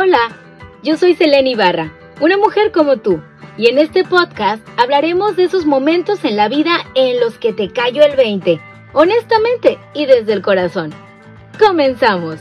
[0.00, 0.30] Hola,
[0.84, 3.20] yo soy Selene Ibarra, una mujer como tú,
[3.56, 7.72] y en este podcast hablaremos de esos momentos en la vida en los que te
[7.72, 8.60] cayó el 20,
[8.92, 10.94] honestamente y desde el corazón.
[11.58, 12.36] Comenzamos.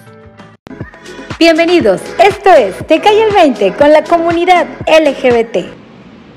[1.39, 5.76] Bienvenidos, esto es Te Cae el 20 con la comunidad LGBT.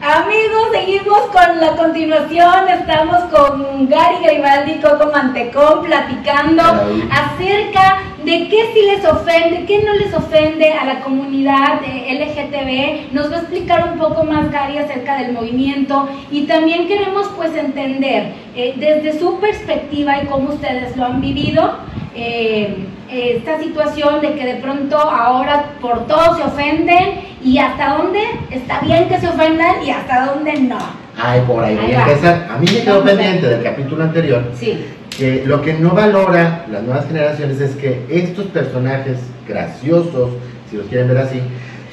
[0.02, 2.68] Amigos, seguimos con la continuación.
[2.70, 9.82] Estamos con Gary Garibaldi y Coco Mantecón platicando acerca de qué sí les ofende, qué
[9.82, 13.12] no les ofende a la comunidad LGTB.
[13.12, 17.54] Nos va a explicar un poco más Gary acerca del movimiento y también queremos pues
[17.54, 21.74] entender eh, desde su perspectiva y cómo ustedes lo han vivido.
[22.14, 28.20] Eh, esta situación de que de pronto ahora por todo se ofenden y hasta dónde
[28.50, 30.78] está bien que se ofendan y hasta dónde no.
[31.16, 32.48] Ay, por ahí, voy a empezar.
[32.50, 34.84] A mí me quedó pendiente del capítulo anterior sí.
[35.16, 40.30] que lo que no valora las nuevas generaciones es que estos personajes graciosos,
[40.70, 41.40] si los quieren ver así,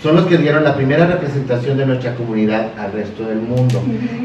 [0.02, 3.82] son los que dieron la primera representación de nuestra comunidad al resto del mundo.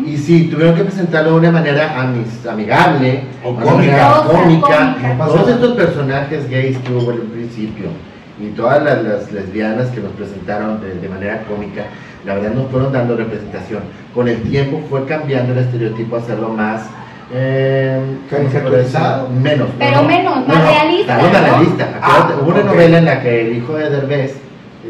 [0.07, 1.99] Y sí, tuvieron que presentarlo de una manera
[2.51, 7.87] amigable, o cómica, Todos estos personajes gays que hubo en un principio
[8.41, 11.85] y todas las, lesbianas que nos presentaron de, manera cómica,
[12.27, 13.83] la verdad nos fueron dando representación.
[14.15, 16.83] Con el tiempo fue cambiando el estereotipo a hacerlo más...
[17.35, 17.99] Eh,
[19.41, 19.69] menos.
[19.79, 21.19] Pero menos, más realista.
[22.03, 24.42] Ah, hubo una novela en la que el hijo de Derbez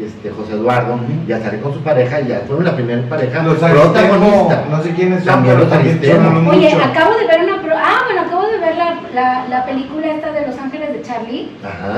[0.05, 3.57] este, José Eduardo, ya sale con su pareja y ya fueron la primera pareja los
[3.57, 4.65] protagonista.
[4.69, 5.99] No sé quiénes son, pero también
[6.47, 7.55] Oye, acabo de ver una.
[7.75, 11.49] ah, bueno, acabo de ver la, la, la, película esta de Los Ángeles de Charlie,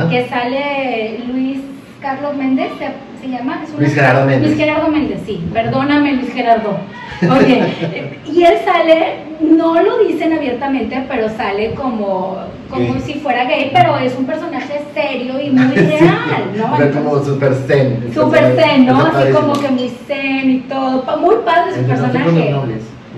[0.09, 1.59] que sale Luis
[2.05, 2.69] Carlos Méndez,
[3.19, 3.63] se, llama.
[3.79, 4.49] Luis Gerardo Méndez.
[4.49, 5.43] Luis Gerardo Méndez, sí.
[5.51, 6.77] Perdóname, Luis Gerardo.
[7.35, 7.63] Oye,
[8.31, 12.37] y él sale, no lo dicen abiertamente, pero sale como,
[12.69, 16.93] como si fuera gay, pero es un personaje serio y muy real, ¿no?
[16.93, 18.11] como super zen.
[18.13, 19.03] Super zen, ¿no?
[19.03, 21.03] Así como que muy zen y todo.
[21.17, 22.53] Muy padre su personaje.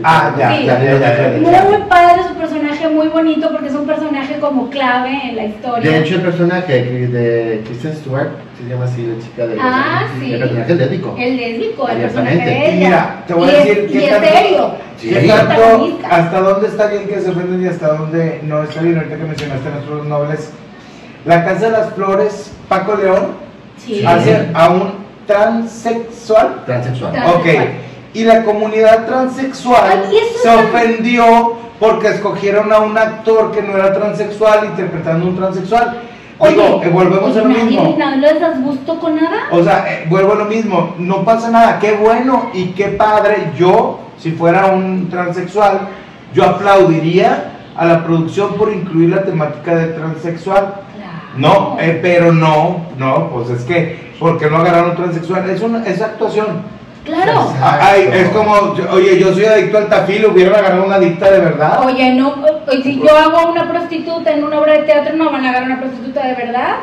[0.03, 3.87] Ah, ya, ya, ya, ya, Muy, muy padre su personaje, muy bonito porque es un
[3.87, 5.91] personaje como clave en la historia.
[5.91, 10.33] De hecho, el personaje de Kristen Stewart se llama así la chica de Ah, sí.
[10.33, 11.15] El personaje lésbico.
[11.17, 12.85] El lésbico, el personaje de ella.
[12.85, 14.05] Mira, te voy a decir que.
[14.05, 14.71] es serio.
[14.97, 15.27] Sí.
[15.27, 18.97] tanto, hasta dónde está bien que se ofenden y hasta dónde no está bien.
[18.97, 20.51] Ahorita que mencionaste a nuestros nobles.
[21.25, 23.27] La Casa de las Flores, Paco León,
[23.77, 24.05] sí.
[24.05, 24.93] hace a un
[25.25, 26.63] transexual.
[26.65, 27.13] Transexual.
[27.35, 27.86] Ok
[28.17, 30.09] y la comunidad transexual
[30.41, 36.01] se ofendió porque escogieron a un actor que no era transexual interpretando un transexual.
[36.49, 37.95] Digo, eh, volvemos a lo mismo.
[37.95, 39.43] ¿No les das gusto con nada?
[39.51, 43.51] O sea, eh, vuelvo a lo mismo, no pasa nada, qué bueno y qué padre.
[43.55, 45.81] Yo, si fuera un transexual,
[46.33, 50.73] yo aplaudiría a la producción por incluir la temática de transexual.
[51.37, 55.47] No, eh, pero no, no, pues es que, porque no agarraron transexual?
[55.51, 56.76] Es, una, es actuación.
[57.07, 57.53] Claro.
[57.61, 58.51] Ay, es como,
[58.91, 61.85] oye, yo soy adicto al tafil, hubieran agarrado una adicta de verdad.
[61.85, 62.35] Oye, no,
[62.83, 65.79] si yo hago una prostituta en una obra de teatro, ¿no van a agarrar una
[65.79, 66.75] prostituta de verdad?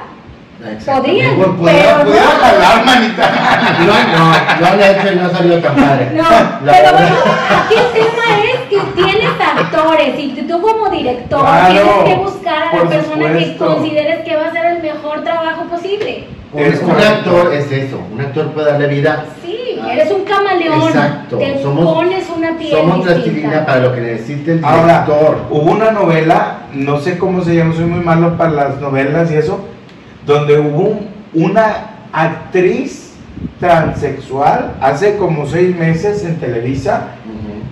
[0.86, 3.30] Podrían, pues, pudiera, pero pudiera jalar, manita.
[3.80, 6.10] No, no, lo han hecho y no ha salido tan padre.
[6.14, 6.24] No,
[6.64, 7.16] pero bueno,
[7.50, 12.76] aquí el tema es que tienes actores y tú como director tienes que buscar a
[12.76, 16.24] la persona que consideres que va a hacer el mejor trabajo posible.
[16.56, 19.24] Es un actor es eso, un actor puede darle vida.
[19.44, 20.88] Sí, eres un camaleón.
[20.88, 21.38] Exacto.
[21.38, 25.06] Te somos, pones una piel Somos plastilina para lo que necesite el Ahora,
[25.50, 29.36] Hubo una novela, no sé cómo se llama, soy muy malo para las novelas y
[29.36, 29.64] eso,
[30.26, 31.00] donde hubo
[31.32, 33.14] una actriz
[33.58, 37.08] transexual hace como seis meses en Televisa.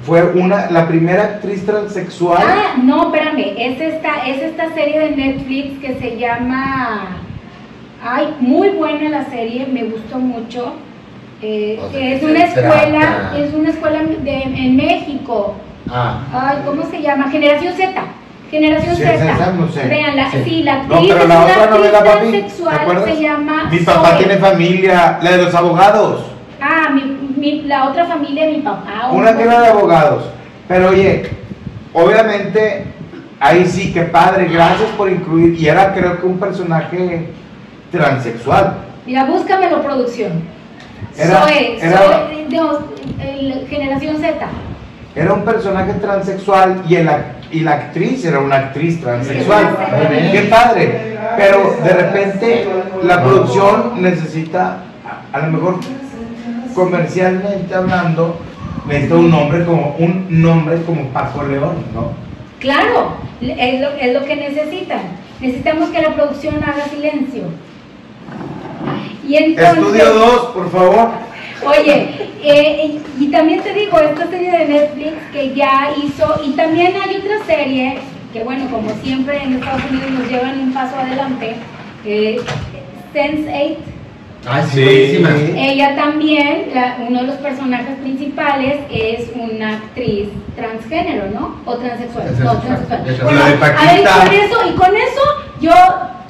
[0.04, 2.42] Fue una, la primera actriz transexual.
[2.44, 7.22] Ah, no, espérame, es esta, es esta serie de Netflix que se llama
[8.04, 10.74] Ay, muy buena la serie, me gustó mucho.
[11.40, 15.54] Eh, es una escuela, es una escuela de, en México.
[15.88, 16.20] Ah.
[16.32, 17.30] Ay, ¿cómo se llama?
[17.30, 17.92] Generación Z.
[18.50, 19.88] Generación Z.
[19.88, 20.62] Veanla, sí.
[20.64, 22.44] la actriz no, pero la otra novela, papi,
[23.04, 23.68] se llama.
[23.70, 26.24] Mi papá tiene familia, la de los abogados.
[26.60, 27.02] Ah, mi,
[27.36, 29.10] mi, la otra familia de mi papá.
[29.12, 30.24] Una tiene de abogados.
[30.66, 31.30] Pero oye,
[31.92, 32.84] obviamente,
[33.38, 35.58] ahí sí, que padre, gracias por incluir.
[35.58, 37.30] Y era creo que un personaje
[37.92, 38.78] transexual.
[39.06, 40.42] Mira, búscamelo producción.
[41.16, 44.34] Era, soy, era, de, generación Z.
[45.14, 47.10] Era un personaje transexual y, el,
[47.50, 49.76] y la actriz era una actriz transexual.
[50.32, 51.18] Qué padre.
[51.36, 52.66] Pero de repente
[53.02, 54.78] la producción necesita,
[55.32, 55.80] a, lo mejor
[56.74, 58.40] comercialmente hablando,
[58.86, 62.12] necesita un nombre como un nombre como Paco León, ¿no?
[62.58, 65.00] Claro, es lo, es lo que necesitan.
[65.40, 67.42] Necesitamos que la producción haga silencio.
[69.26, 71.08] Y entonces, Estudio 2, por favor.
[71.64, 72.08] Oye,
[72.42, 77.16] eh, y también te digo, esta serie de Netflix que ya hizo, y también hay
[77.16, 77.98] otra serie,
[78.32, 81.54] que bueno, como siempre en Estados Unidos nos llevan un paso adelante,
[82.04, 82.40] eh,
[83.14, 83.76] Sense8.
[84.44, 85.24] Ay, sí.
[85.56, 91.60] Ella también, la- uno de los personajes principales es una actriz transgénero, ¿no?
[91.64, 92.26] O transexual.
[92.42, 93.02] No, Transexual.
[93.22, 95.20] Bueno, a ver, con eso, y con eso
[95.60, 95.70] yo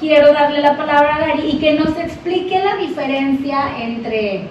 [0.03, 4.43] quiero darle la palabra a Gary y que nos explique la diferencia entre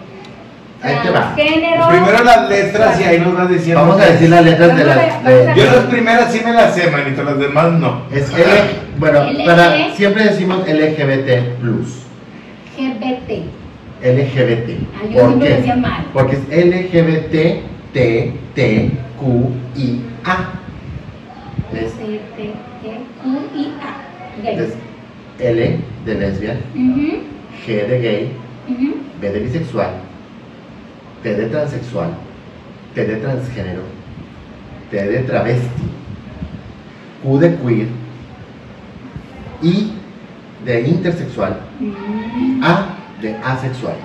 [0.81, 1.33] Ahí te va.
[1.35, 1.87] transgénero.
[1.89, 3.81] Primero las letras y ahí nos vas diciendo.
[3.81, 5.23] Vamos a decir las letras de las.
[5.23, 8.01] de- Yo las primeras sí me las sé, manito, las demás no.
[8.11, 8.43] Es L,
[8.97, 12.01] bueno, L- para, siempre decimos LGBT plus.
[12.79, 13.43] LGBT.
[14.03, 14.69] LGBT.
[14.95, 16.05] Ah, yo siempre lo decía mal.
[16.13, 17.61] Porque es LGBT,
[17.93, 20.49] T, T, Q, I, A.
[21.77, 22.53] Es, T, T,
[23.21, 24.49] Q, I, A.
[24.49, 24.73] Es
[25.41, 26.57] L de lesbian,
[27.65, 28.31] G de gay.
[29.21, 29.89] B de bisexual,
[31.21, 32.09] T de transexual,
[32.95, 33.81] T de transgénero,
[34.89, 35.83] T de travesti,
[37.23, 37.87] Q de queer,
[39.61, 39.91] I
[40.65, 42.85] de intersexual, Mm, A
[43.21, 43.95] de asexual.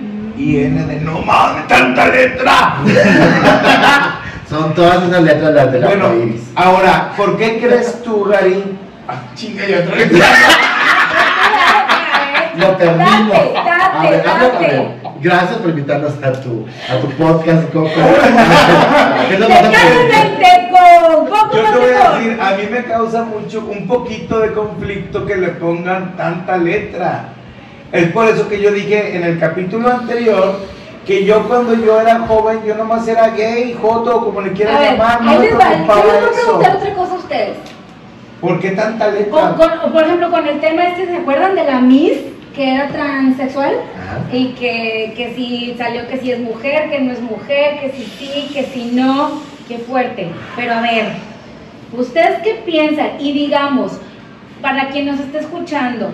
[0.00, 0.38] mm.
[0.40, 2.76] Y N de no mames, tanta letra.
[4.48, 6.50] Son todas esas letras las de la Bueno, iris.
[6.54, 8.62] ahora, ¿por qué crees tú, Gary?
[9.08, 10.12] Ah, chinga, ya otra vez.
[12.56, 12.66] Lo.
[12.68, 14.76] Date, A date, ver, con date.
[14.76, 14.88] él.
[15.20, 17.88] Gracias por invitarnos a tu, a tu podcast, Coco.
[19.28, 23.24] ¿Qué nos vas a teco, poco Yo te voy a decir, a mí me causa
[23.24, 27.30] mucho, un poquito de conflicto que le pongan tanta letra.
[27.90, 30.60] Es por eso que yo dije en el capítulo anterior
[31.06, 34.78] que yo cuando yo era joven, yo nomás era gay, joto, como le A quieran
[34.80, 35.48] ver, llamar, no me.
[35.50, 36.78] Yo preocupaba voy a preguntar eso.
[36.78, 37.56] otra cosa a ustedes.
[38.44, 39.30] ¿Por qué tanta letra?
[39.30, 42.12] Con- con- por ejemplo, con el tema este, ¿se acuerdan de la Miss
[42.54, 43.72] que era transexual?
[43.72, 44.36] Ajá.
[44.36, 48.04] Y que, que si salió que si es mujer, que no es mujer, que si
[48.04, 50.28] sí, que si no, qué fuerte.
[50.56, 51.06] Pero a ver,
[51.96, 53.12] ¿ustedes qué piensan?
[53.18, 53.92] Y digamos,
[54.60, 56.10] para quien nos esté escuchando,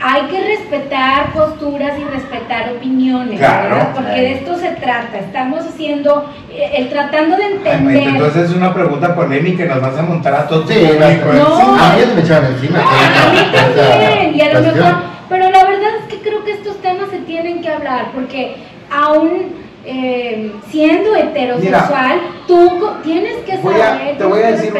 [0.00, 3.68] hay que respetar posturas y respetar opiniones, Claro.
[3.74, 3.88] ¿verdad?
[3.94, 5.18] Porque de esto se trata.
[5.18, 8.02] Estamos haciendo, eh, el tratando de entender.
[8.08, 10.68] entonces es una pregunta polémica y nos vas a montar a todos.
[10.70, 10.88] Sí.
[11.34, 11.56] No.
[11.56, 12.78] A mí me echaron encima.
[12.80, 14.94] A mí también, y a lo mejor,
[15.28, 18.56] pero la verdad es que creo que estos temas se tienen que hablar, porque
[18.92, 24.72] aún eh, siendo heterosexual, tú tienes que Voy saber, a, te voy a decir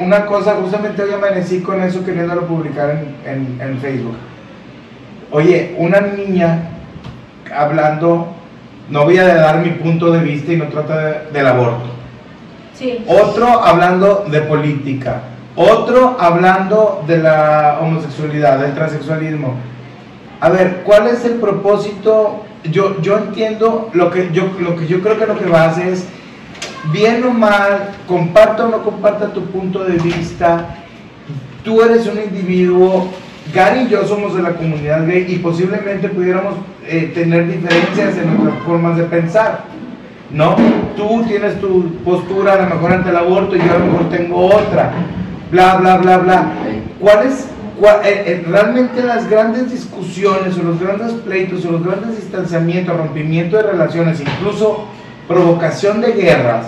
[0.00, 4.16] una cosa, justamente hoy amanecí con eso queriéndolo publicar en, en- en Facebook.
[5.36, 6.60] Oye, una niña
[7.54, 8.28] hablando,
[8.88, 11.90] no voy a dar mi punto de vista y no trata de- del aborto.
[12.72, 13.04] Sí.
[13.06, 15.20] Otro hablando de política.
[15.54, 19.56] Otro hablando de la homosexualidad, del transexualismo.
[20.40, 22.46] A ver, ¿cuál es el propósito?
[22.70, 26.06] Yo, yo entiendo lo que yo, lo que yo creo que lo que vas es,
[26.94, 30.76] bien o mal, comparta o no comparta tu punto de vista,
[31.62, 33.08] tú eres un individuo,
[33.54, 36.54] Gary y yo somos de la comunidad gay y posiblemente pudiéramos
[36.86, 39.64] eh, tener diferencias en nuestras formas de pensar.
[40.30, 40.56] ¿no?
[40.96, 44.10] Tú tienes tu postura a lo mejor ante el aborto y yo a lo mejor
[44.10, 44.92] tengo otra,
[45.50, 46.52] bla, bla, bla, bla.
[47.00, 47.48] ¿Cuál es,
[48.04, 53.56] eh, eh, realmente las grandes discusiones o los grandes pleitos o los grandes distanciamientos, rompimiento
[53.56, 54.86] de relaciones, incluso
[55.28, 56.66] provocación de guerras,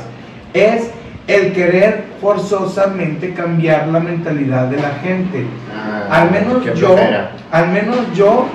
[0.52, 0.90] es
[1.26, 5.46] el querer forzosamente cambiar la mentalidad de la gente?
[6.10, 6.94] Ah, al menos yo,
[7.52, 8.46] al menos yo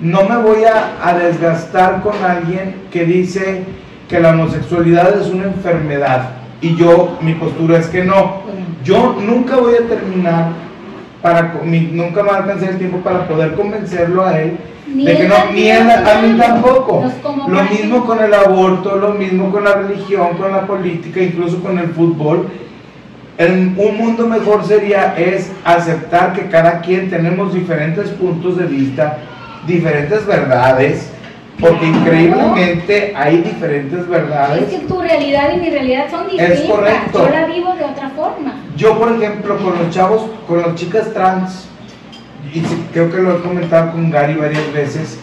[0.00, 3.64] no me voy a, a desgastar con alguien que dice
[4.08, 8.42] que la homosexualidad es una enfermedad y yo mi postura es que no.
[8.84, 10.48] Yo nunca voy a terminar
[11.22, 14.56] para mi- nunca me va a alcanzar el tiempo para poder convencerlo a él
[14.88, 17.02] Ni de que no, ni él a mí tampoco.
[17.46, 21.78] Lo mismo con el aborto, lo mismo con la religión, con la política, incluso con
[21.78, 22.48] el fútbol.
[23.48, 29.16] Un mundo mejor sería es aceptar que cada quien tenemos diferentes puntos de vista,
[29.66, 31.10] diferentes verdades,
[31.58, 34.64] porque increíblemente hay diferentes Es verdades.
[34.64, 36.60] que tu realidad y mi realidad son distintas.
[36.68, 37.26] correcto.
[37.26, 38.54] Yo la vivo de otra forma.
[38.76, 41.66] Yo, por ejemplo, con los chavos, con las chicas trans,
[42.52, 42.60] y
[42.92, 45.18] creo que lo he comentado con Gary varias veces,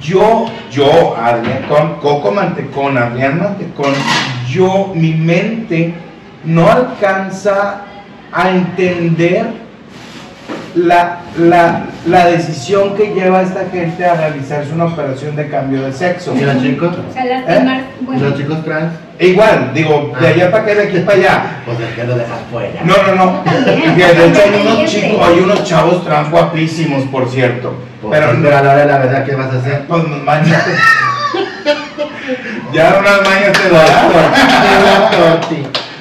[0.00, 3.94] yo, yo, Adrián, con Coco Mantecón, Adrián Mantecón,
[4.48, 5.92] yo, mi mente
[6.46, 7.80] no alcanza
[8.32, 9.46] a entender
[10.74, 15.82] la, la, la decisión que lleva a esta gente a realizarse una operación de cambio
[15.82, 16.34] de sexo.
[16.36, 16.94] ¿Y los chicos?
[17.14, 17.84] Lastimar.
[18.14, 18.92] ¿Y los chicos trans?
[19.18, 20.30] Igual, digo, de Ah.
[20.30, 21.42] allá para acá, de aquí para allá.
[21.64, 22.82] Pues es que lo dejas fuera.
[22.84, 23.42] No, no, no.
[23.96, 27.74] De hecho hay unos chicos, hay unos chavos trans guapísimos, por cierto.
[28.02, 29.86] Pues, Pero sí, no- pero a la hora de la verdad, ¿qué vas a hacer?
[29.88, 30.62] Pues mañas.
[32.74, 34.02] ya unas mañas te dará.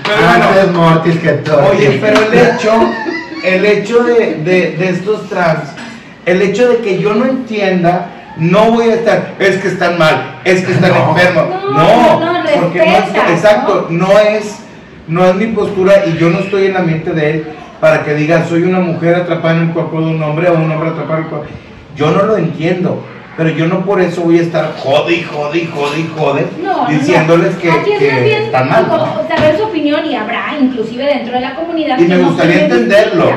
[0.06, 0.46] Pero bueno.
[0.46, 1.78] Antes mortis que torti.
[1.78, 2.72] Oye, pero el hecho,
[3.44, 5.70] el hecho de, de, de estos trans,
[6.26, 8.08] el hecho de que yo no entienda,
[8.38, 11.10] no voy a estar, es que están mal, es que están No.
[11.12, 11.46] enfermos.
[11.50, 14.20] No, No, no, porque no es, exacto, ¿no?
[14.20, 14.58] es,
[15.08, 17.48] no es mi postura y yo no estoy en la mente de él
[17.80, 20.72] para que diga soy una mujer atrapada en el cuerpo de un hombre o un
[20.72, 21.48] hombre atrapado en el cuerpo.
[21.96, 23.04] Yo no lo entiendo.
[23.38, 26.48] Pero yo no por eso voy a estar jode y jode y jode y jode
[26.64, 27.60] No, diciéndoles no.
[27.62, 28.86] que, Aquí es que bien están mal.
[29.28, 33.32] saber su opinión y habrá inclusive dentro de la comunidad Y me gustaría entenderlo.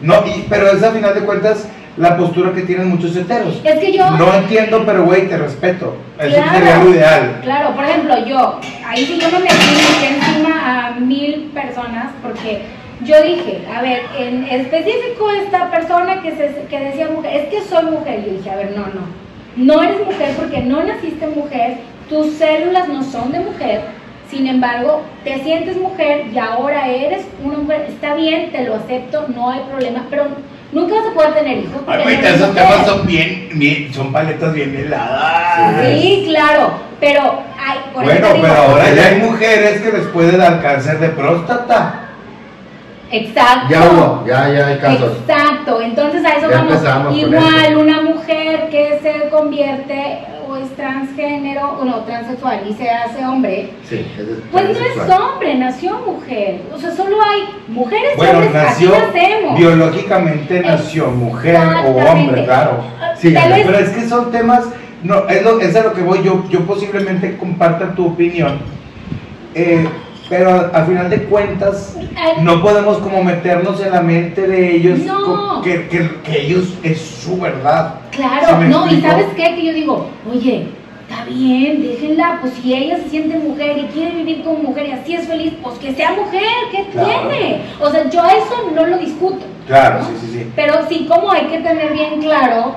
[0.00, 3.60] No, y, pero es a final de cuentas la postura que tienen muchos heteros.
[3.64, 5.96] Es que yo No entiendo, pero güey, te respeto.
[6.18, 6.52] Eso Claro.
[6.58, 7.40] sería lo ideal.
[7.42, 12.62] Claro, por ejemplo, yo, ahí sí yo no me eché encima a mil personas porque
[13.04, 17.62] yo dije, a ver, en específico esta persona que, se, que decía mujer, es que
[17.68, 18.24] soy mujer.
[18.26, 19.06] Yo dije, a ver, no, no,
[19.56, 23.82] no eres mujer porque no naciste mujer, tus células no son de mujer,
[24.30, 29.26] sin embargo, te sientes mujer y ahora eres una mujer, está bien, te lo acepto,
[29.34, 30.26] no hay problema, pero
[30.72, 31.80] nunca vas a poder tener hijos.
[31.88, 32.64] eres esos mujer.
[32.64, 35.86] temas son bien, bien, son paletas bien heladas.
[35.86, 40.36] Sí, claro, pero hay, por Bueno, digo, pero ahora ya hay mujeres que les puede
[40.36, 42.02] dar cáncer de próstata.
[43.10, 43.68] Exacto.
[43.70, 45.18] Ya hubo, ya, ya hay casos.
[45.20, 47.16] Exacto, entonces a eso Ya vamos.
[47.16, 47.80] Igual eso.
[47.80, 50.18] una mujer que se convierte
[50.48, 54.70] o es transgénero o no transexual y se hace hombre, Sí, es pues no
[55.04, 56.60] es hombre, nació mujer.
[56.74, 59.58] O sea, solo hay mujeres y Bueno, hombres, nació, así nacemos.
[59.58, 62.84] biológicamente nació mujer o hombre, claro.
[63.18, 64.64] Sí, vez Pero es que son temas,
[65.02, 68.58] no, es, lo, es a lo que voy, yo, yo posiblemente comparta tu opinión,
[69.54, 69.86] eh,
[70.28, 71.96] pero a- al final de cuentas
[72.42, 75.24] no podemos como meternos en la mente de ellos, No.
[75.24, 77.94] co- que, que, que ellos es su verdad.
[78.16, 80.66] Claro, ¿Sí me no, y sabes qué, que yo digo, oye,
[81.08, 84.92] está bien, déjenla, pues si ella se siente mujer y quiere vivir como mujer y
[84.92, 87.28] así es feliz, pues que sea mujer, ¿qué Claro.
[87.28, 87.62] tiene?
[87.80, 89.44] O sea, yo eso no lo discuto.
[89.66, 90.04] Claro, ¿no?
[90.08, 90.46] sí, sí, sí.
[90.56, 92.76] Pero sí, como hay que tener bien claro.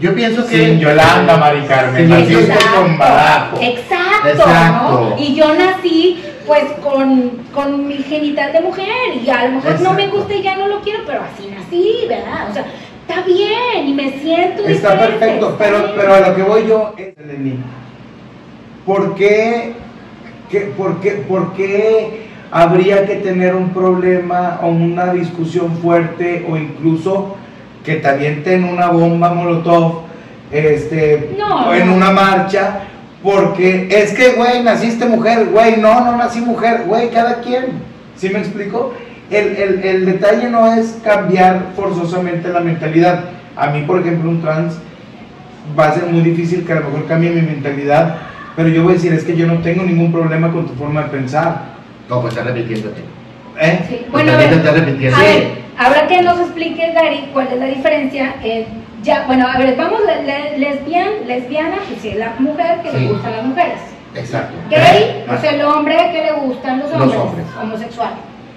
[0.00, 0.56] Yo pienso que.
[0.66, 3.58] Sin Yolanda, Mari Carmen, naciste Exacto, con barajo.
[3.60, 5.10] Exacto, Exacto.
[5.10, 5.22] ¿no?
[5.22, 8.86] Y yo nací pues con, con mi genital de mujer
[9.22, 12.06] y a lo mejor no me gusta y ya no lo quiero, pero así nací,
[12.08, 12.48] ¿verdad?
[12.50, 12.64] O sea,
[13.10, 15.90] está bien y me siento Está diferente, perfecto, está pero, bien.
[15.96, 17.58] pero a lo que voy yo es, Eleni,
[18.86, 19.72] ¿por qué,
[20.50, 26.56] qué- por, qué, por qué habría que tener un problema o una discusión fuerte o
[26.56, 27.36] incluso
[27.84, 30.02] que te avienten una bomba molotov
[30.52, 31.94] este, No, o en no.
[31.94, 32.80] una marcha?
[33.22, 37.66] Porque es que, güey, naciste mujer, güey, no, no nací mujer, güey, cada quien.
[38.16, 38.94] ¿Sí me explico?
[39.30, 43.24] El, el, el detalle no es cambiar forzosamente la mentalidad.
[43.56, 44.76] A mí, por ejemplo, un trans
[45.78, 48.16] va a ser muy difícil que a lo mejor cambie mi mentalidad,
[48.56, 51.02] pero yo voy a decir, es que yo no tengo ningún problema con tu forma
[51.02, 51.62] de pensar.
[52.08, 53.00] No, pues está repitiéndote.
[53.60, 53.78] ¿eh?
[53.88, 55.16] Sí, Pues Bueno, a también ver, te está repitiendo.
[55.16, 58.66] a ver, ahora que nos explique Gary cuál es la diferencia, eh,
[59.02, 62.90] ya, bueno, a ver, vamos, le- le- lesbian, lesbiana, pues sí, es la mujer que
[62.90, 62.96] Sí.
[62.98, 63.78] le gustan las mujeres.
[64.16, 64.54] Exacto.
[64.70, 65.24] Gay, Ah.
[65.28, 67.46] pues el hombre que le gustan los Los hombres, hombres.
[67.62, 68.10] homosexual.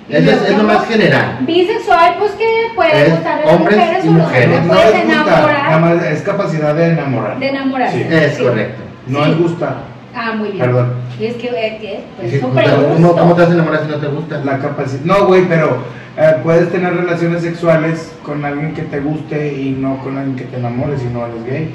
[0.10, 1.38] Es, es, es lo más general.
[1.41, 2.45] Bisexual, pues que
[2.75, 4.45] puede Es gustar a las hombres mujeres y o los mujeres.
[4.48, 7.39] hombres No puedes es gustar, enamorar, nada más es capacidad de enamorar.
[7.39, 7.98] de enamorarse.
[7.98, 8.13] Sí.
[8.13, 8.43] Es Sí.
[8.43, 8.81] correcto.
[9.07, 9.31] No Sí.
[9.31, 9.75] es gustar,
[10.15, 10.60] Ah, muy bien.
[10.65, 10.93] perdón.
[11.19, 12.93] Y es que, eh, pues, Sí, son ¿cómo, preguntas.
[12.95, 14.38] cómo, cómo te vas a enamorar si no te gusta?
[14.43, 15.01] La capacidad.
[15.05, 15.77] No, güey, pero
[16.17, 20.43] eh, puedes tener relaciones sexuales con alguien que te guste y no con alguien que
[20.45, 21.72] te enamore si no eres gay.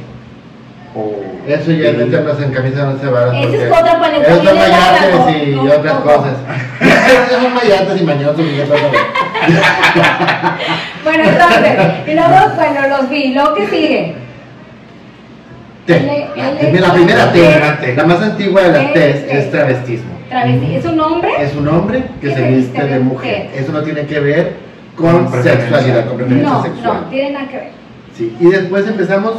[0.99, 1.15] O
[1.47, 3.35] Eso ya es meternos en camisa once varas.
[3.35, 5.63] Esa porque es otra paleta bien son mayates y ¿no?
[5.65, 6.03] No, otras no.
[6.03, 6.35] cosas.
[6.81, 9.07] Esos son mayates y mañosos y otras cosas.
[11.05, 11.73] Bueno, entonces,
[12.07, 14.15] y luego, bueno, los vi, lo que sigue.
[15.87, 16.29] T.
[16.37, 20.19] La, primera T, la más antigua de las T, es travestismo.
[20.29, 21.31] Travesti, ¿es un hombre?
[21.41, 23.51] Es un hombre que Que se viste de mujer.
[23.55, 24.57] Eso no tiene que ver
[24.95, 27.01] con sexualidad, con preferencia No, sexual.
[27.05, 27.71] no, tiene nada que ver.
[28.15, 29.37] Sí, y después empezamos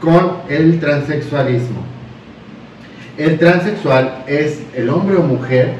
[0.00, 1.80] con el transexualismo.
[3.18, 5.74] El transexual es el hombre o mujer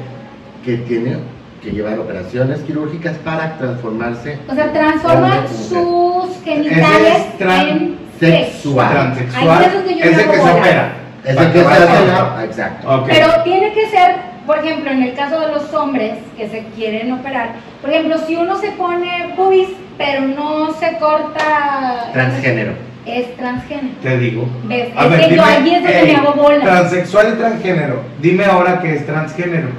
[0.63, 1.17] que tiene
[1.63, 7.67] que llevar operaciones quirúrgicas para transformarse O sea, transforma Hombre o sus genitales es tran-
[7.69, 8.91] en sexual.
[8.91, 9.65] transexual Ahí
[9.99, 10.93] es el que se opera.
[11.23, 13.03] Es el que se Exacto.
[13.07, 17.11] Pero tiene que ser, por ejemplo, en el caso de los hombres que se quieren
[17.11, 22.09] operar, por ejemplo, si uno se pone pubis, pero no se corta.
[22.13, 22.90] Transgénero.
[23.05, 23.95] Es transgénero.
[24.01, 24.47] Te digo.
[24.67, 24.89] ¿Ves?
[24.95, 26.61] A es ver, que yo ahí es donde ey, me hago bola.
[26.61, 28.01] Transexual y transgénero.
[28.21, 29.69] Dime ahora qué es transgénero.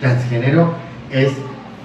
[0.00, 0.74] Transgénero
[1.10, 1.32] es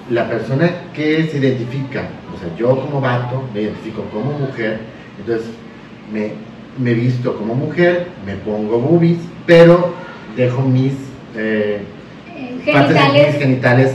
[0.09, 2.01] la persona que se identifica,
[2.35, 4.81] o sea, yo como vato me identifico como mujer
[5.17, 5.47] Entonces,
[6.11, 6.31] me,
[6.77, 9.93] me visto como mujer, me pongo boobies, pero
[10.35, 10.93] dejo mis
[11.37, 11.81] eh,
[12.35, 13.37] Eh, partes de mis genitales.
[13.39, 13.91] genitales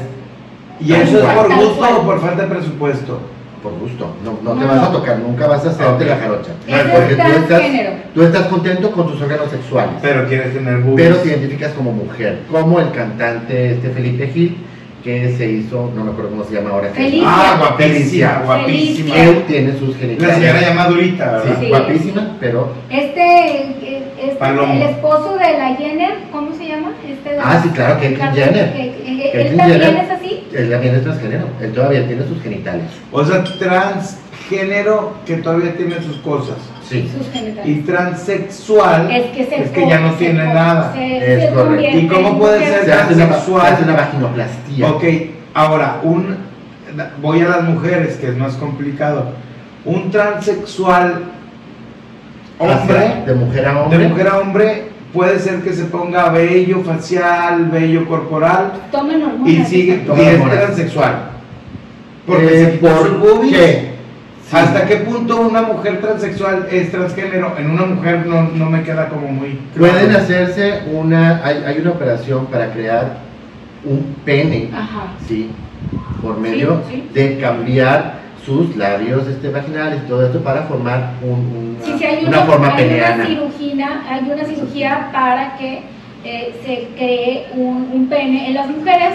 [0.81, 3.21] ¿Y eso es por gusto o por falta de presupuesto?
[3.67, 4.15] Por gusto.
[4.25, 6.09] No, no te vas a tocar, nunca vas a hacerte Ok.
[6.11, 6.53] la jarocha.
[6.67, 7.63] Es Porque tú estás,
[8.15, 9.95] tú estás contento con tus órganos sexuales.
[10.01, 11.09] Pero quieres tener boobies.
[11.09, 14.57] pero te identificas como mujer, como el cantante este Felipe Gil,
[15.07, 16.89] que se hizo, no me acuerdo cómo se llama ahora.
[16.93, 17.23] Felicia.
[17.29, 19.15] Ah, guapísima, guapísima.
[19.15, 19.25] Felicia.
[19.31, 20.35] Él tiene sus La genitales.
[20.35, 21.45] señora llama Durita, ¿verdad?
[21.47, 21.69] Sí, Sí.
[21.69, 22.73] guapísima, pero.
[22.91, 26.93] Este, eh, este, el esposo de la Jenner, ¿cómo se llama?
[27.09, 28.73] Este de Ah, sí, claro, Jenner.
[28.73, 30.05] que- Caitlyn ¿Él también Jenner.
[30.05, 30.45] es así?
[30.53, 31.47] Él también es transgénero.
[31.61, 32.85] Él todavía tiene sus genitales.
[33.13, 36.57] O sea, transgénero que todavía tiene sus cosas.
[36.89, 37.11] Sí.
[37.17, 37.67] Sus genitales.
[37.69, 40.93] Y transexual Es que, se es que ya no se tiene nada.
[40.93, 41.99] se- Es se correcto.
[41.99, 43.67] ¿Y cómo puede ser Se hace una, Transexual.
[43.67, 44.91] se hace una vaginoplastia.
[44.91, 45.05] Ok,
[45.55, 46.37] ahora, un,
[47.21, 49.31] voy a las mujeres, que es más complicado.
[49.85, 51.23] Un transexual
[52.59, 53.99] hombre, De mujer a hombre.
[53.99, 59.49] de mujer a hombre, puede ser que se ponga vello facial, vello corporal Tomen hormonas.
[59.49, 61.31] y sigue y es transexual.
[62.27, 63.57] Porque Eh, se quitó ¿por sus boobies.
[63.57, 63.96] qué?
[64.49, 64.55] Sí.
[64.57, 67.57] ¿Hasta qué punto una mujer transexual es transgénero?
[67.59, 69.93] En una mujer no, no me queda como muy claro.
[69.93, 71.41] Pueden hacerse una.
[71.45, 73.19] Hay, hay una operación para crear
[73.85, 74.71] un pene.
[74.73, 75.15] Ajá.
[75.27, 75.51] Sí.
[76.23, 77.09] Por medio sí.
[77.13, 82.05] de cambiar sus labios este, vaginales y todo esto para formar un, un- Sí, sí,
[82.05, 83.27] hay una una, forma hay una peneana.
[83.27, 85.83] cirugía, hay una cirugía para que
[86.25, 89.15] eh, se cree un, un pene en las mujeres,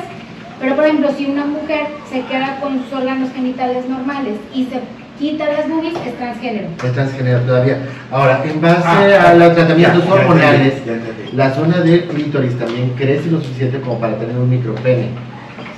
[0.60, 4.80] pero por ejemplo, si una mujer se queda con sus órganos genitales normales y se
[5.22, 6.68] quita las boobies, es transgénero.
[6.84, 7.78] Es transgénero todavía.
[8.12, 11.38] Ahora, en base Ah, a los tratamientos ya, ya hormonales, entendí, ya entendí.
[11.38, 15.10] la zona del clítoris también crece lo suficiente como para tener un micropene.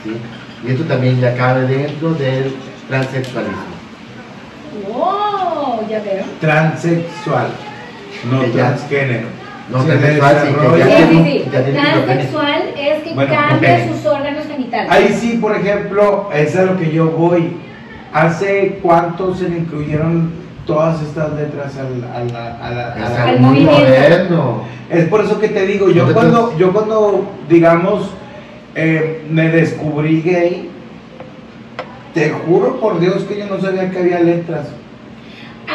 [0.03, 0.15] ¿sí?
[0.65, 2.55] Y esto también ya cabe dentro del
[2.89, 3.73] transexualismo.
[4.87, 5.87] ¡Wow!
[5.89, 6.23] Ya veo.
[6.39, 7.47] Transexual,
[8.31, 9.27] no transgénero.
[9.69, 11.49] No, Se transexual, sí, que ya Sí, tiene sí, sí.
[11.51, 11.79] ya tiene.
[11.81, 14.91] Transexual es que Bueno, cambia sus órganos genitales.
[14.91, 17.55] Ahí sí, por ejemplo, es a lo que yo voy.
[18.13, 20.31] ¿Hace cuánto se le incluyeron
[20.67, 23.79] todas estas letras al, a la- a la- a Es la- al algo muy movimiento.
[23.79, 24.61] moderno.
[24.89, 28.09] Es por eso que te digo, yo Entonces- cuando, yo cuando digamos,
[28.75, 30.69] eh, me descubrí gay,
[32.13, 34.67] te juro por Dios que yo no sabía que había letras.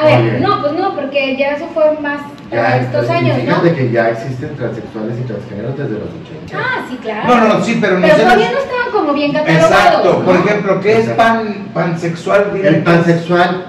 [0.01, 0.41] A ver, Oye.
[0.41, 3.45] no, pues no, porque ya eso fue más Ya, estos y años, ¿no?
[3.45, 6.59] fíjate que ya existen transexuales y transgéneros desde los 80.
[6.59, 7.29] Ah, sí, claro.
[7.29, 9.71] No, no, no, sí, pero no Pero se todavía les- no estaban como bien catalogados.
[9.71, 10.45] Exacto, por ¿no?
[10.45, 11.17] ejemplo, ¿qué es Exacto.
[11.23, 12.61] pan, pansexual?
[12.65, 13.65] El pansexual.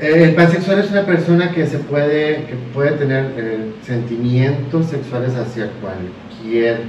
[0.00, 5.34] eh, El pansexual es una persona que se puede, que puede tener eh, sentimientos sexuales
[5.34, 6.82] hacia cualquier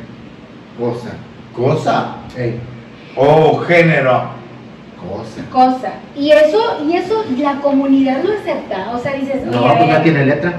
[0.78, 1.12] cosa.
[1.56, 2.60] Cosa Ey,
[3.16, 4.38] o género.
[5.00, 5.42] Cosa.
[5.52, 5.94] Cosa.
[6.16, 8.92] Y eso, y eso la comunidad lo acepta.
[8.94, 10.54] O sea, dices, No, pues no tiene letra.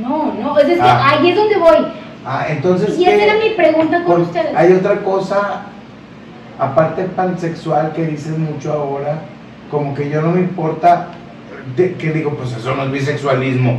[0.00, 1.10] no, no, es decir, Ah.
[1.10, 1.76] ahí es donde voy.
[2.24, 4.54] Ah, entonces Y esa era mi pregunta con ustedes.
[4.54, 5.62] Hay otra cosa,
[6.58, 9.20] aparte pansexual, que dicen mucho ahora,
[9.70, 11.08] como que yo no me importa,
[11.76, 13.78] de- que digo, pues eso no es bisexualismo.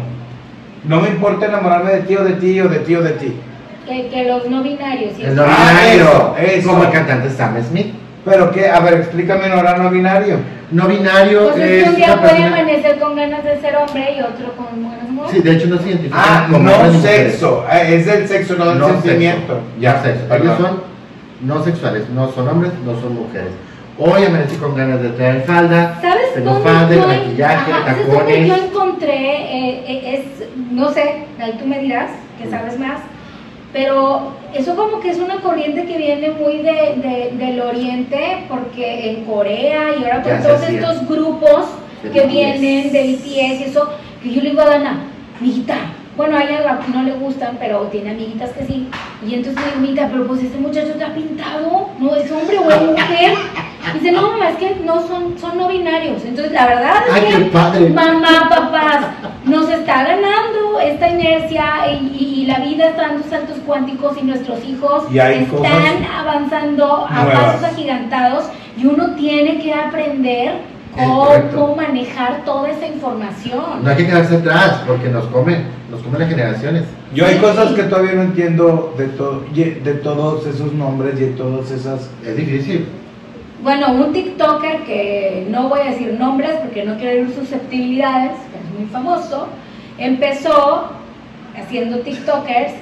[0.86, 3.34] No me importa enamorarme de ti o de ti o de ti o de ti.
[3.88, 5.18] Que, que los no binarios.
[5.20, 6.70] y El no Ah, binario, eso, eso.
[6.70, 7.94] como el cantante Sam Smith.
[8.26, 10.38] Pero que, a ver, explícame en hora no binario.
[10.72, 12.48] No binario Pues es es que un día puede persona.
[12.48, 15.32] amanecer con ganas de ser hombre y otro con buenas mujeres.
[15.36, 18.66] Sí, de hecho no se identifican Ah, como no sexo, ah, es del sexo, no
[18.70, 19.54] del No sentimiento.
[19.54, 19.62] sexo.
[19.80, 20.28] Ya, sexo.
[20.28, 20.46] perdón.
[20.48, 20.84] Ellos son
[21.42, 23.50] no sexuales, no son hombres, no son mujeres.
[23.98, 28.20] Hoy amanecí con ganas de traer falda, ¿Sabes tengo falda, yo, maquillaje, ajá, ¿sabes dónde
[28.20, 28.48] tacones.
[28.48, 29.16] yo encontré?
[29.42, 33.00] eh, eh, es, no sé, ahí tú me dirás, que sabes más,
[33.74, 39.12] pero eso como que es una corriente que viene muy de, de- del oriente, porque
[39.12, 41.66] en Corea y ahora se todos estos grupos
[42.14, 43.90] que vienen de BTS y eso,
[44.24, 45.00] que yo le digo a Dana,
[45.40, 45.76] mijita,
[46.18, 48.90] bueno, a ella no le gustan, pero tiene amiguitas que sí.
[49.26, 52.70] Y entonces le digo, mijita, pero pues este muchacho está pintado, no es hombre o
[52.70, 53.34] es mujer.
[53.96, 56.24] Y dice, no, mamá, es que no son, son no binarios.
[56.26, 59.06] Entonces, la verdad es Ay, que, mamá, papás,
[59.46, 64.26] nos está ganando esta inercia y, y- y la vida está dando saltos cuánticos y
[64.26, 67.44] nuestros hijos Y están avanzando a nuevas.
[67.56, 68.46] pasos agigantados
[68.78, 70.54] y uno tiene que aprender
[70.96, 73.84] cómo manejar toda esa información.
[73.84, 75.60] No hay que quedarse atrás porque nos come,
[75.92, 76.84] nos come las generaciones.
[77.14, 77.40] Yo hay Sí.
[77.42, 82.10] cosas que todavía no entiendo de, to- de todos esos nombres y de todas esas...
[82.26, 82.88] Es difícil.
[83.64, 88.58] Bueno, un TikToker que no voy a decir nombres porque no quiero herir susceptibilidades, que
[88.58, 89.48] es muy famoso,
[90.00, 90.90] empezó
[91.58, 92.74] haciendo TikTokers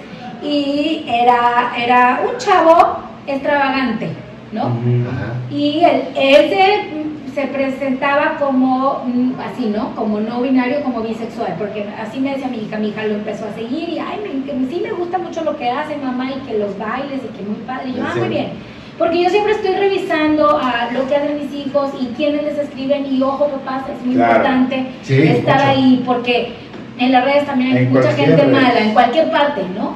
[0.44, 4.10] y era, era un chavo extravagante,
[4.52, 4.64] ¿no?
[4.64, 5.34] Ajá.
[5.52, 9.96] Y él, él se, se presentaba como mm, así, ¿no?
[9.96, 13.46] Como no binario, como bisexual, porque así me decía mi hija, mi hija lo empezó
[13.46, 16.40] a seguir y, ay, me, que sí me gusta mucho lo que hace mamá y
[16.48, 17.90] que los bailes y que muy padre.
[17.90, 18.50] Y yo, ah, muy bien.
[18.98, 23.06] Porque yo siempre estoy revisando a lo que hacen mis hijos y quiénes les escriben
[23.06, 24.38] y ojo papás, es muy Claro.
[24.38, 25.68] importante Sí, estar mucho.
[25.70, 26.54] ahí porque
[27.00, 28.52] en las redes también hay En mucha gente red.
[28.52, 29.96] mala, en cualquier parte, ¿no?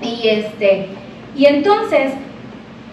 [0.00, 0.88] Y este,
[1.36, 2.12] y entonces,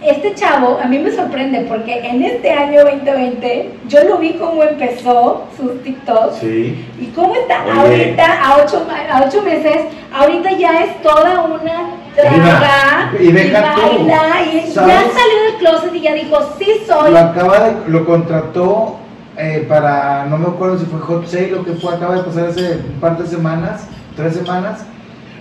[0.01, 4.63] este chavo a mí me sorprende porque en este año 2020 yo lo vi cómo
[4.63, 6.85] empezó sus TikToks Sí.
[6.99, 7.71] y cómo está Oye.
[7.79, 9.77] ahorita a ocho, a ocho meses,
[10.13, 16.01] ahorita ya es toda una traga Y deja baila y ya salió del closet y
[16.01, 17.11] ya dijo, sí soy.
[17.11, 18.97] Lo acaba de, lo contrató
[19.39, 22.47] eh, para, no me acuerdo si fue Hot Sale o que fue, acaba de pasar
[22.47, 24.83] hace un par de semanas, tres semanas,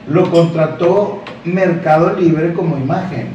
[0.08, 3.28] lo contrató Mercado Libre como imagen.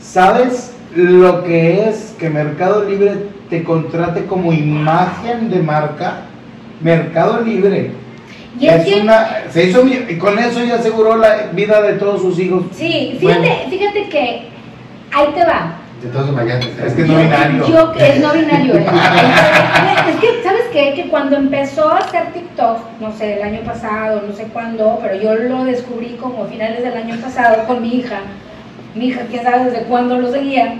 [0.00, 6.22] ¿Sabes lo que es que Mercado Libre te contrate como imagen de marca?
[6.80, 7.90] Mercado Libre.
[8.58, 12.22] Y es que- una, se hizo, y con eso ya aseguró la vida de todos
[12.22, 12.64] sus hijos.
[12.72, 13.54] Sí, fíjate, Bueno.
[13.70, 14.48] fíjate que
[15.12, 15.76] ahí te va.
[16.02, 16.64] De todos mayas.
[16.64, 17.66] Es que Yo- no binario.
[17.68, 18.74] Yo, es no binario.
[18.74, 18.86] eh.
[20.10, 20.92] es que, ¿sabes qué?
[20.94, 25.14] Que cuando empezó a hacer TikTok, no sé, el año pasado, no sé cuándo, pero
[25.20, 28.18] yo lo descubrí como a finales del año pasado con mi hija.
[28.94, 30.74] Mi hija, quién sabe desde cuándo lo seguía.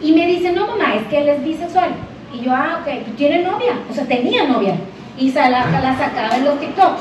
[0.00, 1.90] Y me dice, no mamá, es que él es bisexual.
[2.32, 3.72] Y yo, ah, ok, tiene novia.
[3.90, 4.74] O sea, tenía novia.
[5.16, 7.00] Y se la, la sacaba en los TikToks.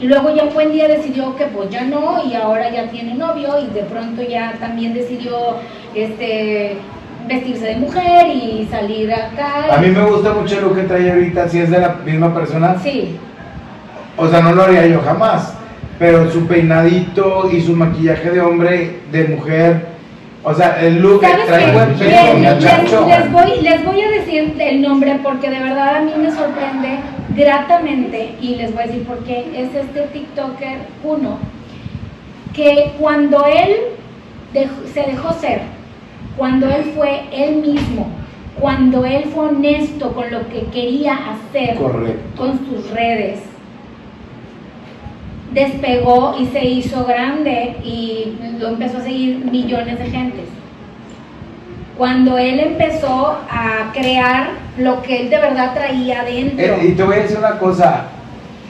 [0.00, 3.14] Y luego ya un buen día decidió que pues ya no y ahora ya tiene
[3.14, 5.56] novio y de pronto ya también decidió
[5.94, 6.76] este
[7.26, 9.74] vestirse de mujer y salir acá.
[9.74, 12.76] A mí me gusta mucho lo que trae ahorita, si es de la misma persona.
[12.82, 13.16] Sí,
[14.16, 15.54] O sea, no lo haría yo jamás.
[15.98, 19.86] Pero su peinadito y su maquillaje de hombre, de mujer.
[20.44, 24.08] O sea, el look que ¿Sabes trae buen peso, les- les voy, les voy a
[24.10, 26.98] decir el nombre porque de verdad a mí me sorprende
[27.38, 29.46] gratamente y les voy a decir por qué.
[29.54, 31.38] Es este TikToker uno
[32.52, 33.76] que cuando él
[34.52, 35.60] dejó- se dejó ser,
[36.36, 38.08] cuando él fue él mismo,
[38.58, 42.36] cuando él fue honesto con lo que quería hacer Correcto.
[42.36, 43.40] con sus redes,
[45.52, 50.48] despegó y se hizo grande y lo empezó a seguir millones de gentes.
[51.98, 56.64] Cuando él empezó a crear lo que él de verdad traía adentro.
[56.64, 58.04] Eh, y te voy a decir una cosa.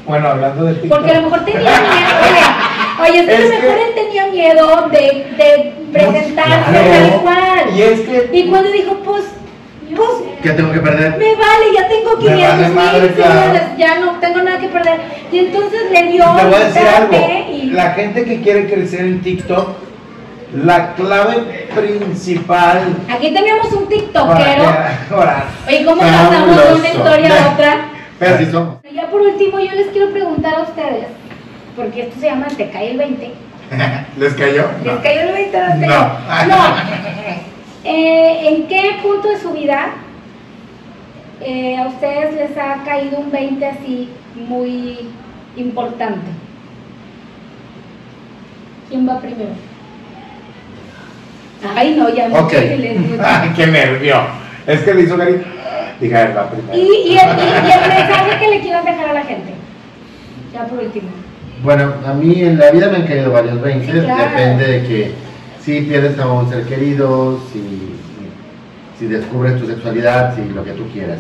[0.07, 0.99] Bueno, hablando de TikTok.
[0.99, 3.03] Porque a lo mejor tenía miedo.
[3.03, 4.99] Oye, oye, es que a lo mejor que- él tenía miedo de,
[5.37, 6.91] de presentarse Claro.
[6.91, 7.61] tal cual.
[7.77, 8.31] Y es que.
[8.33, 9.25] Y cuando dijo, pues,
[9.95, 10.09] pues,
[10.43, 11.11] ¿Qué tengo que perder?
[11.19, 13.33] me vale, ya tengo Me 500 vale mil claro.
[13.41, 15.01] seguidores, ya no tengo nada que perder.
[15.31, 17.12] Y entonces le dio Te voy a decir algo.
[17.14, 19.69] espérate, y La gente que quiere crecer en TikTok,
[20.64, 22.96] la clave principal.
[23.09, 24.64] aquí teníamos un tiktokero.
[25.11, 27.76] ahora, Oye, ¿cómo pasamos de una historia a otra?
[28.18, 28.76] pero- somos.
[28.92, 31.07] Ya por último, yo les quiero preguntar a ustedes,
[31.76, 33.33] porque esto se llama Te cae el 20.
[34.18, 34.66] ¿Les cayó?
[34.83, 35.02] ¿Les No.
[35.02, 35.87] cayó el 20 o no?
[35.87, 36.12] No.
[36.48, 36.74] No.
[37.85, 39.90] Eh, ¿En qué punto de su vida
[41.40, 45.09] eh, a ustedes les ha caído un 20 así muy
[45.57, 46.26] importante?
[48.88, 49.50] ¿Quién va primero?
[51.77, 52.53] Ay, no, ya no Ok.
[53.25, 54.16] Ay, qué nervio.
[54.66, 55.40] Es que le hizo Gary.
[56.01, 56.79] Dije, a ver, va primero.
[56.79, 59.53] y, y, el, y- y el mensaje que le quieran dejar a la gente.
[60.55, 61.09] Ya por último.
[61.62, 64.31] Bueno, a mí en la vida me han caído varios 20, Sí, claro.
[64.31, 65.12] depende de que
[65.61, 70.71] si pierdes a un ser querido, si, si, si descubres tu sexualidad, si lo que
[70.73, 71.18] tú quieras.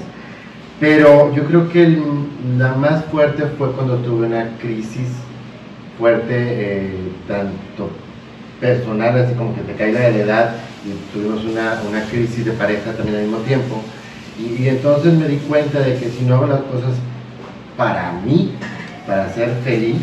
[0.78, 2.02] Pero yo creo que el-
[2.56, 5.08] la más fuerte fue cuando tuve una crisis
[5.98, 6.92] fuerte, eh,
[7.26, 7.90] tanto
[8.60, 12.92] personal, así como que te cae la edad, y tuvimos una, una crisis de pareja
[12.92, 13.82] también al mismo tiempo.
[14.38, 16.92] Y, entonces me di cuenta de que si no hago las cosas
[17.76, 18.52] para mí,
[19.06, 19.96] para ser feliz,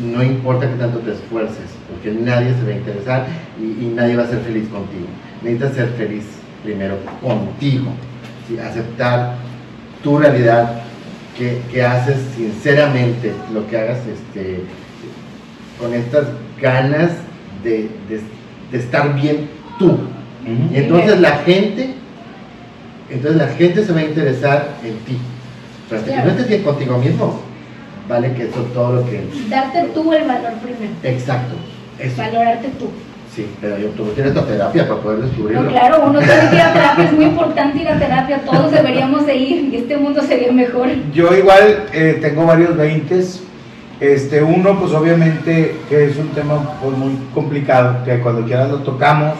[0.00, 3.26] no importa que tanto te esfuerces, porque nadie se va a interesar
[3.60, 5.06] y, nadie va a ser feliz contigo.
[5.42, 6.24] Necesitas ser feliz
[6.62, 7.90] primero contigo,
[8.64, 9.36] aceptar
[10.02, 10.82] tu realidad,
[11.36, 14.64] que, que haces sinceramente lo que hagas este,
[15.80, 16.26] con estas
[16.62, 17.10] ganas
[17.62, 18.20] de, de-
[18.70, 19.48] de estar bien
[19.78, 19.86] tú.
[19.90, 20.72] Ujú.
[20.72, 21.90] Y entonces la gente,
[23.10, 25.18] entonces la gente se va a interesar en ti.
[25.88, 26.24] Pero hasta que Claro.
[26.24, 27.40] no estés bien contigo mismo,
[28.08, 29.22] vale que eso todo lo que...
[29.50, 30.92] Darte tú el valor primero.
[31.02, 31.54] Exacto,
[31.98, 32.16] eso.
[32.16, 32.86] Valorarte tú.
[33.34, 35.62] Sí, pero yo que ir a esta terapia para poder descubrirlo.
[35.62, 38.70] No, claro, uno tiene que ir a terapia, es muy importante ir a terapia, todos
[38.72, 40.88] deberíamos de ir y este mundo sería mejor.
[41.14, 43.42] Yo igual eh, tengo varios veintes.
[44.02, 48.78] Este, uno, pues obviamente que es un tema pues, muy complicado, que cuando quieras lo
[48.78, 49.34] tocamos.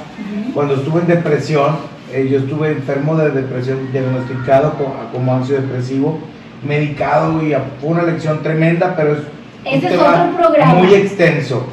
[0.55, 6.19] Cuando estuve en depresión, Eh, yo estuve enfermo de depresión, diagnosticado como, ansiodepresivo, depresivo,
[6.63, 9.21] medicado y fue una lección tremenda, pero es
[9.65, 10.75] Ese es otro programa.
[10.75, 11.67] muy extenso.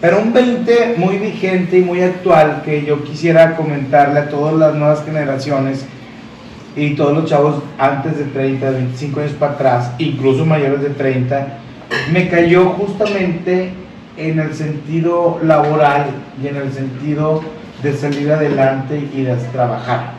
[0.00, 4.74] Pero un 20 muy vigente y muy actual que yo quisiera comentarle a todas las
[4.74, 5.86] nuevas generaciones
[6.74, 11.46] y todos los chavos antes de 30, 25 años para atrás, incluso mayores de 30,
[12.12, 13.70] me cayó justamente
[14.16, 16.06] en el sentido laboral
[16.42, 17.42] y en el sentido
[17.82, 20.12] de salir adelante y de trabajar.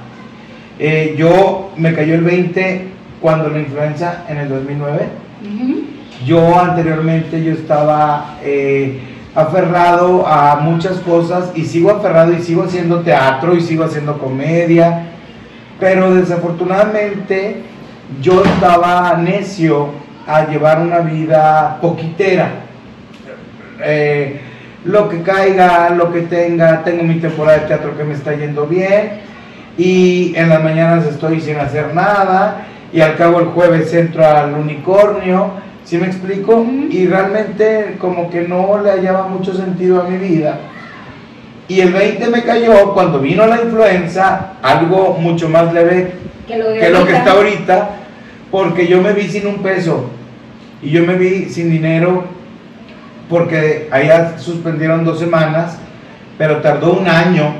[0.77, 2.87] Eh, yo me cayó el 20
[3.21, 5.07] cuando la influenza en el 2009.
[6.25, 8.99] Yo anteriormente yo estaba eh,
[9.33, 15.07] aferrado a muchas cosas y sigo aferrado y sigo haciendo teatro y sigo haciendo comedia,
[15.79, 17.61] pero desafortunadamente
[18.21, 19.89] yo estaba necio
[20.27, 22.49] a llevar una vida poquitera.
[23.83, 24.41] Eh,
[24.85, 28.67] lo que caiga, lo que tenga, tengo mi temporada de teatro que me está yendo
[28.67, 29.21] bien
[29.77, 34.53] y en las mañanas estoy sin hacer nada y al cabo el jueves entro al
[34.53, 35.51] unicornio,
[35.83, 36.65] ¿sí me explico?
[36.89, 40.59] Y realmente como que no le hallaba mucho sentido a mi vida.
[41.67, 46.13] Y el 20 me cayó cuando vino la influenza, algo mucho más leve
[46.47, 47.89] que lo, que, lo que está ahorita,
[48.55, 50.05] porque yo me vi sin un peso
[50.81, 52.23] y yo me vi sin dinero
[53.27, 55.77] porque allá suspendieron dos semanas,
[56.37, 57.53] pero tardó un año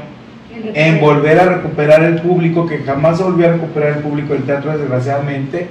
[0.74, 4.78] en volver a recuperar el público, que jamás volvió a recuperar el público del teatro,
[4.78, 5.68] desgraciadamente.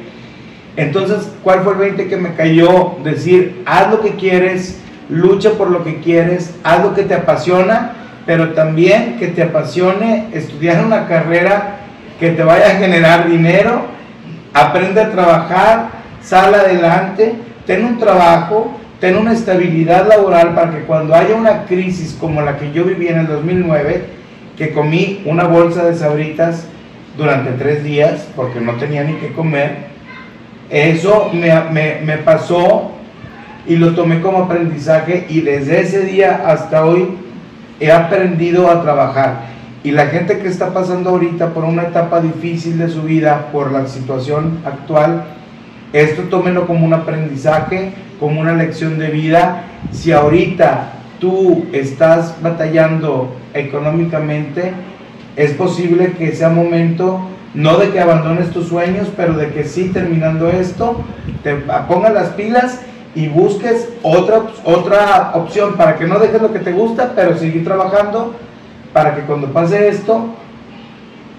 [0.77, 2.99] Entonces, ¿cuál fue el 20 que me cayó?
[3.03, 7.93] Decir, haz lo que quieres, lucha por lo que quieres, haz lo que te apasiona,
[8.27, 11.79] pero también que te apasione estudiar una carrera
[12.21, 13.95] que te vaya a generar dinero,
[14.55, 15.89] aprende a trabajar,
[16.23, 17.35] sal adelante,
[17.67, 22.57] ten un trabajo, ten una estabilidad laboral para que cuando haya una crisis como la
[22.57, 24.05] que yo viví en el 2009,
[24.57, 26.69] que comí una bolsa de sabritas
[27.19, 29.93] durante tres días porque no tenía ni qué comer,
[30.71, 32.93] eso me, me, me pasó
[33.67, 37.17] y lo tomé como aprendizaje y desde ese día hasta hoy
[37.81, 39.54] he aprendido a trabajar.
[39.85, 43.71] Y la gente que está pasando ahorita por una etapa difícil de su vida, por
[43.71, 45.25] la situación actual,
[45.93, 49.65] esto tómenlo como un aprendizaje, como una lección de vida.
[49.93, 54.73] Si ahorita tú estás batallando económicamente,
[55.37, 57.21] es posible que sea momento
[57.53, 61.03] no de que abandones tus sueños, pero de que sí terminando esto,
[61.43, 62.81] te pongas las pilas
[63.15, 67.65] y busques otra, otra opción para que no dejes lo que te gusta, pero seguir
[67.65, 68.35] trabajando
[68.95, 70.29] para que cuando pase esto,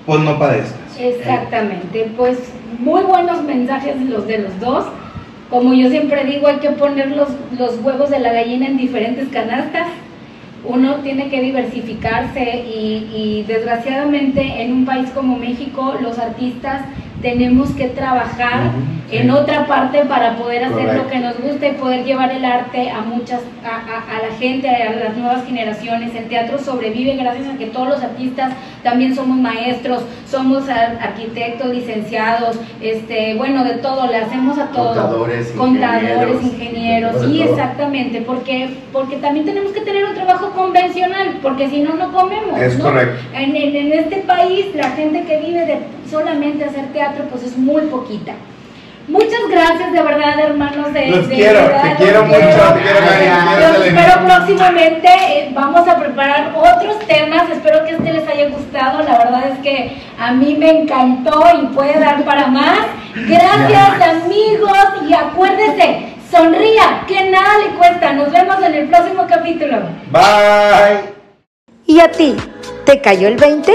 [0.06, 1.00] pues no padezcas.
[1.00, 2.38] Exactamente, pues
[2.78, 4.86] muy buenos mensajes los de los dos.
[5.50, 9.30] Como yo siempre digo, hay que poner los, los huevos de la gallina en diferentes
[9.30, 9.88] canastas.
[10.65, 16.82] Uno tiene que diversificarse y, y desgraciadamente en un país como México los artistas
[17.21, 18.71] tenemos que trabajar
[19.12, 22.89] en otra parte para poder hacer lo que nos gusta y poder llevar el arte
[22.89, 26.13] a muchas, a, la gente, a las nuevas generaciones.
[26.15, 32.58] El teatro sobrevive gracias a que todos los artistas también somos maestros, somos arquitectos, licenciados,
[32.82, 34.97] este, bueno, de todo, le hacemos a todos.
[34.97, 41.69] Contadores, Contadores, ingenieros, sí, exactamente, porque, porque también tenemos que tener un trabajo convencional, porque
[41.69, 42.60] si no, no comemos.
[42.60, 43.17] Es correcto.
[43.34, 47.84] En, en este país, la gente que vive de solamente hacer teatro, pues es muy
[47.84, 48.34] poquita.
[49.08, 55.08] Muchas gracias de verdad, hermanos de, los quiero, te quiero mucho, te quiero, espero próximamente
[55.08, 59.60] eh, vamos a preparar otros temas, espero que este les haya gustado, la verdad es
[59.60, 62.80] que a mí me encantó y puede dar para más.
[63.15, 68.12] Gracias amigos y acuérdense, sonría, que nada le cuesta.
[68.13, 69.82] Nos vemos en el próximo capítulo.
[70.12, 71.13] Bye.
[71.86, 72.36] ¿Y a ti?
[72.86, 73.72] ¿Te cayó el 20?